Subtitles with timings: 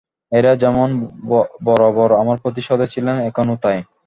[0.31, 0.89] এঁরা যেমন
[1.65, 3.77] বরাবর আমার প্রতি সদয় ছিলেন, এখনও তাই।